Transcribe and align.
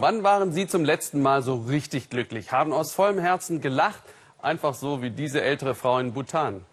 Wann 0.00 0.22
waren 0.22 0.50
Sie 0.50 0.66
zum 0.66 0.82
letzten 0.82 1.20
Mal 1.20 1.42
so 1.42 1.56
richtig 1.56 2.08
glücklich? 2.08 2.52
Haben 2.52 2.72
aus 2.72 2.94
vollem 2.94 3.18
Herzen 3.18 3.60
gelacht? 3.60 4.02
Einfach 4.40 4.72
so 4.72 5.02
wie 5.02 5.10
diese 5.10 5.42
ältere 5.42 5.74
Frau 5.74 5.98
in 5.98 6.14
Bhutan. 6.14 6.64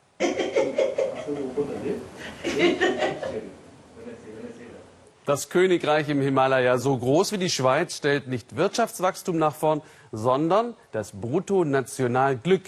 Das 5.25 5.49
Königreich 5.49 6.07
im 6.07 6.21
Himalaya, 6.21 6.77
so 6.77 6.97
groß 6.97 7.33
wie 7.33 7.37
die 7.37 7.49
Schweiz, 7.49 7.97
stellt 7.97 8.29
nicht 8.29 8.55
Wirtschaftswachstum 8.55 9.37
nach 9.37 9.55
vorn, 9.55 9.81
sondern 10.13 10.73
das 10.93 11.11
Bruttonationalglück. 11.11 12.63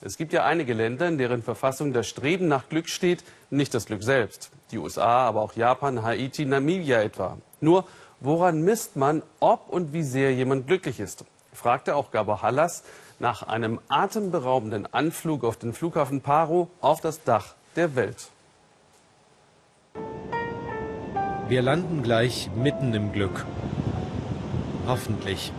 Es 0.00 0.16
gibt 0.16 0.32
ja 0.32 0.44
einige 0.44 0.74
Länder, 0.74 1.08
in 1.08 1.18
deren 1.18 1.42
Verfassung 1.42 1.92
das 1.92 2.06
Streben 2.06 2.46
nach 2.46 2.68
Glück 2.68 2.88
steht, 2.88 3.24
nicht 3.50 3.74
das 3.74 3.86
Glück 3.86 4.04
selbst. 4.04 4.52
Die 4.70 4.78
USA, 4.78 5.26
aber 5.26 5.42
auch 5.42 5.56
Japan, 5.56 6.04
Haiti, 6.04 6.44
Namibia 6.44 7.02
etwa. 7.02 7.36
Nur, 7.60 7.84
woran 8.20 8.62
misst 8.62 8.96
man, 8.96 9.22
ob 9.40 9.68
und 9.68 9.92
wie 9.92 10.02
sehr 10.02 10.34
jemand 10.34 10.66
glücklich 10.66 11.00
ist? 11.00 11.24
Fragte 11.52 11.94
auch 11.94 12.10
Gabor 12.10 12.42
Hallas 12.42 12.82
nach 13.18 13.42
einem 13.42 13.80
atemberaubenden 13.88 14.92
Anflug 14.92 15.44
auf 15.44 15.56
den 15.56 15.72
Flughafen 15.72 16.20
Paro 16.20 16.68
auf 16.80 17.00
das 17.00 17.22
Dach 17.24 17.54
der 17.76 17.94
Welt. 17.94 18.28
Wir 21.48 21.62
landen 21.62 22.02
gleich 22.02 22.50
mitten 22.56 22.94
im 22.94 23.12
Glück. 23.12 23.44
Hoffentlich. 24.86 25.52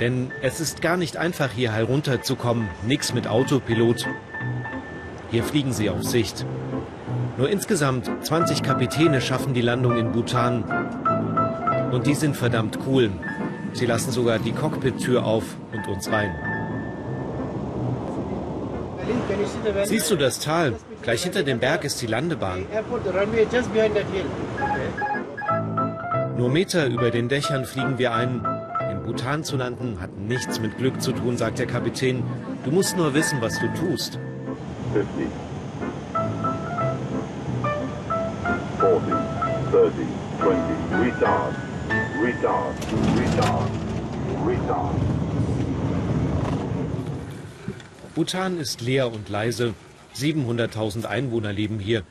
Denn 0.00 0.32
es 0.42 0.58
ist 0.60 0.82
gar 0.82 0.96
nicht 0.96 1.16
einfach, 1.16 1.50
hier 1.52 1.70
herunterzukommen. 1.70 2.68
Nix 2.86 3.14
mit 3.14 3.28
Autopilot. 3.28 4.06
Hier 5.30 5.44
fliegen 5.44 5.72
sie 5.72 5.90
auf 5.90 6.02
Sicht. 6.02 6.44
Nur 7.36 7.50
insgesamt 7.50 8.10
20 8.22 8.62
Kapitäne 8.62 9.20
schaffen 9.20 9.54
die 9.54 9.60
Landung 9.60 9.96
in 9.96 10.12
Bhutan. 10.12 10.62
Und 11.90 12.06
die 12.06 12.14
sind 12.14 12.36
verdammt 12.36 12.78
cool. 12.86 13.10
Sie 13.72 13.86
lassen 13.86 14.12
sogar 14.12 14.38
die 14.38 14.52
Cockpit-Tür 14.52 15.24
auf 15.24 15.44
und 15.72 15.88
uns 15.88 16.10
rein. 16.10 16.32
Siehst 19.84 20.10
du 20.10 20.16
das 20.16 20.38
Tal? 20.38 20.74
Gleich 21.02 21.24
hinter 21.24 21.42
dem 21.42 21.58
Berg 21.58 21.84
ist 21.84 22.00
die 22.00 22.06
Landebahn. 22.06 22.66
Nur 26.36 26.50
Meter 26.50 26.86
über 26.86 27.10
den 27.10 27.28
Dächern 27.28 27.64
fliegen 27.64 27.98
wir 27.98 28.14
ein. 28.14 28.46
In 28.90 29.02
Bhutan 29.02 29.42
zu 29.42 29.56
landen 29.56 29.98
hat 30.00 30.16
nichts 30.16 30.60
mit 30.60 30.78
Glück 30.78 31.02
zu 31.02 31.12
tun, 31.12 31.36
sagt 31.36 31.58
der 31.58 31.66
Kapitän. 31.66 32.22
Du 32.64 32.70
musst 32.70 32.96
nur 32.96 33.12
wissen, 33.12 33.38
was 33.40 33.58
du 33.58 33.66
tust. 33.74 34.18
50, 34.92 35.26
30, 39.74 40.06
20, 40.38 40.54
retard, 41.02 41.54
retard, 42.22 42.74
retard, 43.18 43.70
retard. 44.46 44.94
Bhutan 48.14 48.60
ist 48.60 48.82
leer 48.82 49.12
und 49.12 49.28
leise. 49.28 49.74
700.000 50.14 51.06
Einwohner 51.06 51.52
leben 51.52 51.80
hier. 51.80 52.04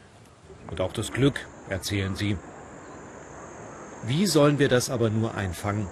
Und 0.69 0.81
auch 0.81 0.91
das 0.91 1.13
Glück, 1.13 1.39
erzählen 1.69 2.17
sie. 2.17 2.35
Wie 4.05 4.25
sollen 4.25 4.59
wir 4.59 4.67
das 4.67 4.89
aber 4.89 5.09
nur 5.09 5.35
einfangen? 5.35 5.87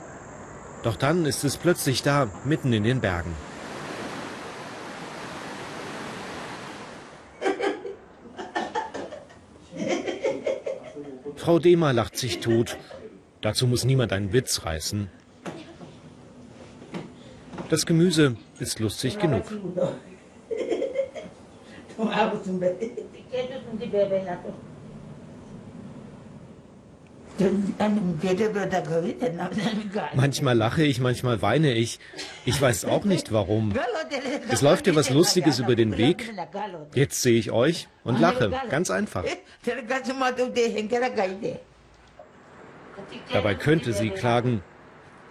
Doch 0.84 0.98
dann 0.98 1.26
ist 1.26 1.46
es 1.46 1.56
plötzlich 1.56 2.04
da, 2.04 2.28
mitten 2.44 2.74
in 2.74 2.84
den 2.84 3.00
Bergen. 3.00 3.34
Frau 11.42 11.58
Dehmer 11.58 11.92
lacht 11.92 12.18
sich 12.18 12.40
tot. 12.40 12.78
Dazu 13.42 13.66
muss 13.66 13.84
niemand 13.84 14.14
einen 14.14 14.32
Witz 14.32 14.64
reißen. 14.64 15.10
Das 17.68 17.88
Gemüse 17.88 18.38
ist 18.60 18.80
lustig 18.80 19.18
genug. 19.18 19.46
Manchmal 30.14 30.58
lache 30.58 30.84
ich, 30.84 31.00
manchmal 31.00 31.42
weine 31.42 31.74
ich. 31.74 32.00
Ich 32.46 32.62
weiß 32.62 32.86
auch 32.86 33.06
nicht 33.06 33.32
warum. 33.32 33.74
Es 34.50 34.62
läuft 34.62 34.86
dir 34.86 34.96
was 34.96 35.10
Lustiges 35.10 35.60
über 35.60 35.76
den 35.76 35.98
Weg. 35.98 36.32
Jetzt 36.94 37.22
sehe 37.22 37.38
ich 37.38 37.52
euch 37.52 37.88
und 38.04 38.20
lache. 38.20 38.52
Ganz 38.70 38.92
einfach. 38.92 39.24
Dabei 43.32 43.56
könnte 43.56 43.94
sie 43.94 44.10
klagen. 44.10 44.64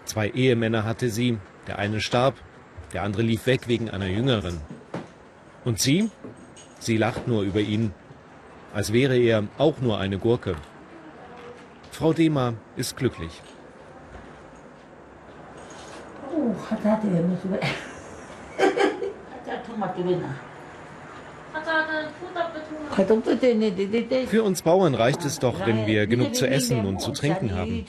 Zwei 0.05 0.29
Ehemänner 0.29 0.85
hatte 0.85 1.11
sie. 1.11 1.39
Der 1.67 1.79
eine 1.79 2.01
starb, 2.01 2.35
der 2.93 3.03
andere 3.03 3.23
lief 3.23 3.47
weg 3.47 3.69
wegen 3.69 3.91
einer 3.91 4.07
jüngeren. 4.07 4.61
Und 5.65 5.79
sie? 5.79 6.11
Sie 6.79 6.97
lacht 6.97 7.29
nur 7.29 7.43
über 7.43 7.61
ihn, 7.61 7.93
als 8.73 8.93
wäre 8.93 9.19
er 9.19 9.45
auch 9.59 9.81
nur 9.81 9.99
eine 9.99 10.19
Gurke. 10.19 10.57
Frau 12.01 12.13
Dehmer 12.15 12.55
ist 12.77 12.97
glücklich. 12.97 13.43
Für 24.29 24.43
uns 24.43 24.63
Bauern 24.63 24.95
reicht 24.95 25.27
es 25.27 25.39
doch, 25.41 25.67
wenn 25.67 25.87
wir 25.87 26.07
genug 26.07 26.35
zu 26.35 26.49
essen 26.49 26.87
und 26.87 27.03
zu 27.03 27.13
trinken 27.13 27.55
haben. 27.55 27.85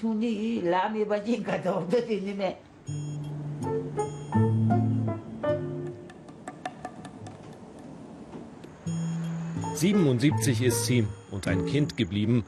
77 9.75 10.63
ist 10.63 10.85
sie 10.85 11.07
und 11.31 11.47
ein 11.47 11.65
Kind 11.65 11.95
geblieben. 11.95 12.43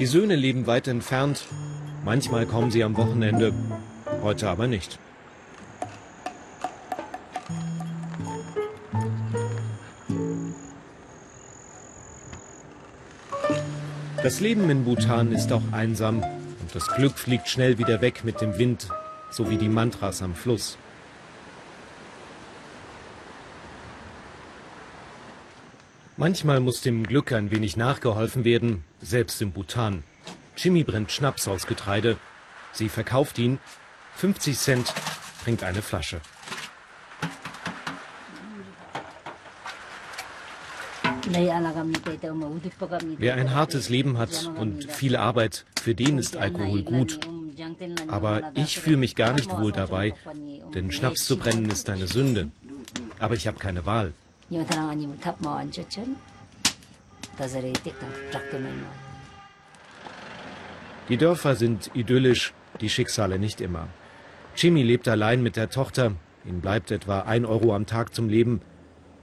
Die 0.00 0.06
Söhne 0.06 0.34
leben 0.34 0.66
weit 0.66 0.88
entfernt. 0.88 1.44
Manchmal 2.04 2.46
kommen 2.46 2.72
sie 2.72 2.82
am 2.82 2.96
Wochenende, 2.96 3.52
heute 4.22 4.48
aber 4.48 4.66
nicht. 4.66 4.98
Das 14.20 14.40
Leben 14.40 14.68
in 14.68 14.84
Bhutan 14.84 15.30
ist 15.30 15.52
auch 15.52 15.62
einsam 15.70 16.24
und 16.24 16.74
das 16.74 16.88
Glück 16.88 17.16
fliegt 17.16 17.48
schnell 17.48 17.78
wieder 17.78 18.00
weg 18.00 18.24
mit 18.24 18.40
dem 18.40 18.58
Wind, 18.58 18.88
so 19.30 19.48
wie 19.48 19.58
die 19.58 19.68
Mantras 19.68 20.22
am 20.22 20.34
Fluss. 20.34 20.76
Manchmal 26.16 26.60
muss 26.60 26.80
dem 26.80 27.04
Glück 27.04 27.32
ein 27.32 27.50
wenig 27.50 27.76
nachgeholfen 27.76 28.44
werden, 28.44 28.84
selbst 29.00 29.42
im 29.42 29.50
Bhutan. 29.50 30.04
Jimmy 30.56 30.84
brennt 30.84 31.10
Schnaps 31.10 31.48
aus 31.48 31.66
Getreide. 31.66 32.16
Sie 32.72 32.88
verkauft 32.88 33.36
ihn. 33.38 33.58
50 34.16 34.56
Cent 34.56 34.94
bringt 35.42 35.64
eine 35.64 35.82
Flasche. 35.82 36.20
Wer 43.18 43.34
ein 43.34 43.54
hartes 43.54 43.88
Leben 43.88 44.18
hat 44.18 44.50
und 44.56 44.92
viel 44.92 45.16
Arbeit, 45.16 45.64
für 45.82 45.96
den 45.96 46.18
ist 46.18 46.36
Alkohol 46.36 46.82
gut. 46.82 47.18
Aber 48.06 48.52
ich 48.54 48.78
fühle 48.78 48.98
mich 48.98 49.16
gar 49.16 49.32
nicht 49.32 49.50
wohl 49.50 49.72
dabei, 49.72 50.14
denn 50.74 50.92
Schnaps 50.92 51.26
zu 51.26 51.36
brennen 51.38 51.70
ist 51.70 51.90
eine 51.90 52.06
Sünde. 52.06 52.50
Aber 53.18 53.34
ich 53.34 53.48
habe 53.48 53.58
keine 53.58 53.84
Wahl. 53.84 54.12
Die 61.08 61.16
Dörfer 61.16 61.56
sind 61.56 61.90
idyllisch, 61.94 62.54
die 62.80 62.88
Schicksale 62.88 63.38
nicht 63.38 63.60
immer. 63.60 63.88
Jimmy 64.56 64.82
lebt 64.82 65.08
allein 65.08 65.42
mit 65.42 65.56
der 65.56 65.70
Tochter. 65.70 66.12
Ihm 66.44 66.60
bleibt 66.60 66.90
etwa 66.90 67.20
ein 67.20 67.44
Euro 67.44 67.74
am 67.74 67.86
Tag 67.86 68.14
zum 68.14 68.28
Leben. 68.28 68.60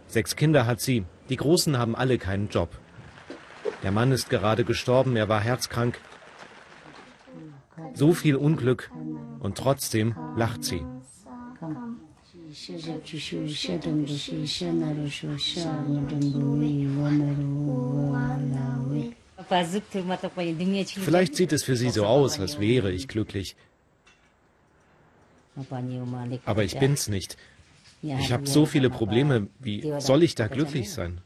Sechs 0.08 0.36
Kinder 0.36 0.66
hat 0.66 0.82
sie. 0.82 1.06
Die 1.30 1.38
Großen 1.38 1.78
haben 1.78 1.96
alle 1.96 2.18
keinen 2.18 2.50
Job. 2.50 2.70
Der 3.84 3.92
Mann 3.92 4.12
ist 4.12 4.30
gerade 4.30 4.64
gestorben, 4.64 5.16
er 5.16 5.30
war 5.30 5.40
herzkrank. 5.40 6.00
So 7.94 8.14
viel 8.14 8.36
Unglück 8.36 8.92
und 9.40 9.58
trotzdem 9.58 10.16
lacht 10.36 10.64
sie. 10.64 10.86
Vielleicht 21.04 21.36
sieht 21.36 21.54
es 21.54 21.64
für 21.64 21.76
sie 21.76 21.90
so 21.90 22.06
aus, 22.06 22.40
als 22.40 22.60
wäre 22.60 22.92
ich 22.92 23.08
glücklich. 23.08 23.56
Aber 26.46 26.64
ich 26.64 26.78
bin's 26.78 27.08
nicht. 27.08 27.38
Ich 28.02 28.32
habe 28.32 28.48
so 28.48 28.66
viele 28.66 28.90
Probleme. 28.90 29.48
Wie 29.60 29.94
soll 30.00 30.24
ich 30.24 30.36
da 30.36 30.48
glücklich 30.48 30.92
sein? 30.92 31.22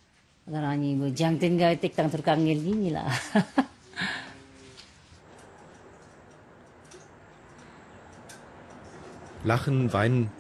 Lachen, 9.44 9.94
Weinen, 9.94 10.32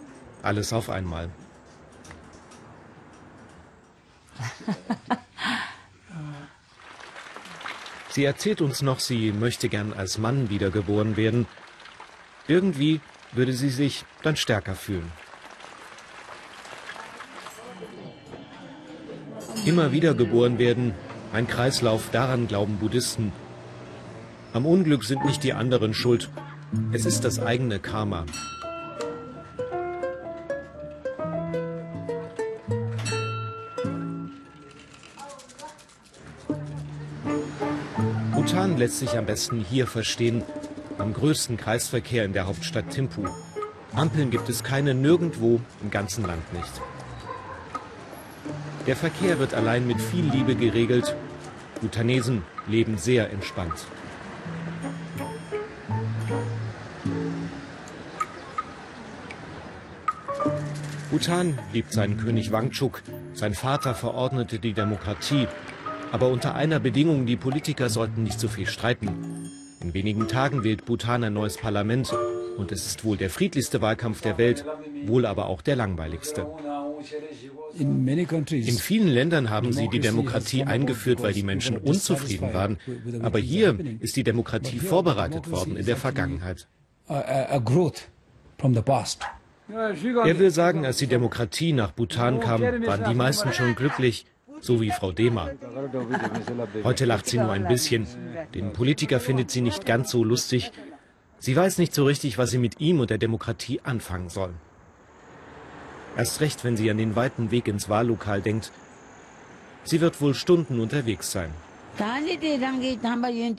alles 0.45 0.74
auf 0.74 0.89
einmal. 0.89 1.30
Sie 8.15 8.24
erzählt 8.24 8.62
uns 8.62 8.81
noch, 8.81 9.01
sie 9.01 9.33
möchte 9.33 9.68
gern 9.68 9.92
als 9.92 10.18
Mann 10.18 10.50
wiedergeboren 10.50 11.18
werden. 11.18 11.47
Irgendwie 12.47 13.01
würde 13.33 13.51
sie 13.51 13.69
sich 13.69 14.06
dann 14.24 14.38
stärker 14.38 14.74
fühlen. 14.74 15.12
Immer 19.65 19.91
wieder 19.91 20.13
geboren 20.13 20.59
werden, 20.59 20.94
ein 21.33 21.45
Kreislauf, 21.45 22.09
daran 22.12 22.48
glauben 22.48 22.77
Buddhisten. 22.77 23.33
Am 24.53 24.65
Unglück 24.65 25.03
sind 25.03 25.25
nicht 25.25 25.44
die 25.44 25.51
anderen 25.51 25.94
schuld, 25.94 26.30
es 26.94 27.06
ist 27.06 27.25
das 27.25 27.39
eigene 27.39 27.80
Karma. 27.80 28.25
Bhutan 38.45 38.77
lässt 38.77 39.00
sich 39.00 39.18
am 39.18 39.25
besten 39.25 39.65
hier 39.68 39.88
verstehen, 39.88 40.44
am 41.00 41.13
größten 41.13 41.57
Kreisverkehr 41.57 42.25
in 42.25 42.33
der 42.33 42.45
Hauptstadt 42.45 42.92
Thimphu. 42.92 43.25
Ampeln 43.95 44.30
gibt 44.30 44.50
es 44.50 44.63
keine 44.63 44.94
nirgendwo 44.94 45.62
im 45.81 45.89
ganzen 45.89 46.27
Land 46.27 46.53
nicht. 46.53 46.71
Der 48.86 48.95
Verkehr 48.95 49.39
wird 49.39 49.56
allein 49.56 49.88
mit 49.88 50.00
viel 50.00 50.25
Liebe 50.25 50.53
geregelt. 50.53 51.15
Bhutanesen 51.81 52.44
leben 52.68 53.00
sehr 53.00 53.31
entspannt. 53.31 53.88
Bhutan 61.09 61.57
liebt 61.74 61.91
seinen 61.91 62.18
König 62.18 62.51
Wangchuk. 62.51 63.01
Sein 63.33 63.56
Vater 63.56 63.95
verordnete 63.95 64.59
die 64.59 64.74
Demokratie. 64.74 65.48
Aber 66.11 66.29
unter 66.29 66.55
einer 66.55 66.79
Bedingung, 66.79 67.25
die 67.25 67.35
Politiker 67.35 67.89
sollten 67.89 68.23
nicht 68.23 68.39
zu 68.39 68.47
viel 68.47 68.67
streiten. 68.67 69.49
In 69.81 69.93
wenigen 69.93 70.27
Tagen 70.27 70.63
wählt 70.63 70.85
Bhutan 70.85 71.23
ein 71.23 71.33
neues 71.33 71.57
Parlament. 71.57 72.13
Und 72.57 72.71
es 72.71 72.85
ist 72.85 73.03
wohl 73.03 73.17
der 73.17 73.29
friedlichste 73.29 73.81
Wahlkampf 73.81 74.21
der 74.21 74.37
Welt, 74.37 74.65
wohl 75.05 75.25
aber 75.25 75.47
auch 75.47 75.61
der 75.61 75.75
langweiligste. 75.75 76.47
In 77.77 78.77
vielen 78.77 79.09
Ländern 79.09 79.49
haben 79.49 79.73
sie 79.73 79.89
die 79.89 79.99
Demokratie 79.99 80.63
eingeführt, 80.63 81.21
weil 81.21 81.33
die 81.33 81.43
Menschen 81.43 81.77
unzufrieden 81.77 82.53
waren. 82.53 82.77
Aber 83.21 83.39
hier 83.39 83.77
ist 83.99 84.15
die 84.15 84.23
Demokratie 84.23 84.79
vorbereitet 84.79 85.51
worden 85.51 85.75
in 85.75 85.85
der 85.85 85.97
Vergangenheit. 85.97 86.67
Er 87.07 87.61
will 90.39 90.51
sagen, 90.51 90.85
als 90.85 90.97
die 90.97 91.07
Demokratie 91.07 91.73
nach 91.73 91.91
Bhutan 91.91 92.39
kam, 92.39 92.61
waren 92.61 93.09
die 93.09 93.15
meisten 93.15 93.51
schon 93.51 93.75
glücklich, 93.75 94.25
so 94.65 94.81
wie 94.81 94.91
Frau 94.91 95.12
Dema. 95.12 95.51
Heute 96.83 97.06
lacht 97.06 97.27
sie 97.27 97.38
nur 97.38 97.51
ein 97.51 97.67
bisschen. 97.67 98.07
Den 98.53 98.73
Politiker 98.73 99.19
findet 99.19 99.51
sie 99.51 99.62
nicht 99.62 99.85
ganz 99.85 100.12
so 100.12 100.23
lustig. 100.23 100.71
Sie 101.39 101.56
weiß 101.56 101.77
nicht 101.77 101.94
so 101.94 102.06
richtig, 102.06 102.38
was 102.38 102.51
sie 102.51 102.57
mit 102.57 102.79
ihm 102.79 103.00
und 103.00 103.09
der 103.09 103.17
Demokratie 103.17 103.79
anfangen 103.83 104.29
soll. 104.29 104.53
Erst 106.17 106.41
recht, 106.41 106.63
wenn 106.63 106.77
sie 106.77 106.89
an 106.89 106.97
den 106.97 107.15
weiten 107.15 107.51
Weg 107.51 107.67
ins 107.67 107.89
Wahllokal 107.89 108.41
denkt. 108.41 108.71
Sie 109.83 110.01
wird 110.01 110.21
wohl 110.21 110.33
Stunden 110.33 110.79
unterwegs 110.79 111.31
sein. 111.31 111.51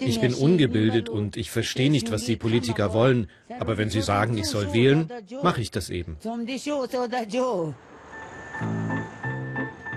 Ich 0.00 0.20
bin 0.20 0.35
ungebildet 0.35 1.08
und 1.08 1.37
ich 1.37 1.50
verstehe 1.50 1.91
nicht, 1.91 2.11
was 2.11 2.25
die 2.25 2.37
Politiker 2.37 2.93
wollen. 2.93 3.31
Aber 3.61 3.79
wenn 3.79 3.88
sie 3.88 4.03
sagen, 4.03 4.37
ich 4.37 4.47
soll 4.47 4.73
wählen, 4.73 5.11
mache 5.43 5.61
ich 5.61 5.70
das 5.70 5.88
eben. 5.88 6.17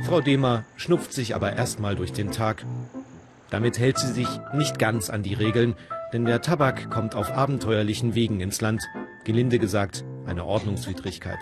Frau 0.03 0.21
Dehmer 0.21 0.63
schnupft 0.75 1.13
sich 1.13 1.35
aber 1.35 1.53
erstmal 1.53 1.95
durch 1.95 2.13
den 2.13 2.31
Tag. 2.31 2.65
Damit 3.49 3.79
hält 3.79 3.97
sie 3.97 4.11
sich 4.11 4.27
nicht 4.53 4.79
ganz 4.79 5.09
an 5.09 5.23
die 5.23 5.33
Regeln, 5.33 5.75
denn 6.13 6.25
der 6.25 6.41
Tabak 6.41 6.89
kommt 6.89 7.15
auf 7.15 7.31
abenteuerlichen 7.31 8.15
Wegen 8.15 8.39
ins 8.39 8.61
Land. 8.61 8.83
Gelinde 9.23 9.59
gesagt, 9.59 10.03
eine 10.25 10.45
Ordnungswidrigkeit. 10.45 11.39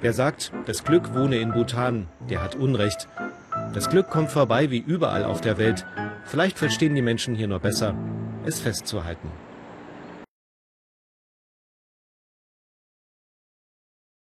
Wer 0.00 0.12
sagt, 0.12 0.52
das 0.66 0.84
Glück 0.84 1.14
wohne 1.14 1.36
in 1.36 1.52
Bhutan, 1.52 2.08
der 2.28 2.42
hat 2.42 2.56
Unrecht. 2.56 3.08
Das 3.72 3.88
Glück 3.88 4.10
kommt 4.10 4.30
vorbei 4.30 4.70
wie 4.70 4.78
überall 4.78 5.24
auf 5.24 5.40
der 5.40 5.58
Welt. 5.58 5.86
Vielleicht 6.24 6.58
verstehen 6.58 6.94
die 6.94 7.02
Menschen 7.02 7.34
hier 7.34 7.48
nur 7.48 7.60
besser, 7.60 7.94
es 8.44 8.60
festzuhalten. 8.60 9.28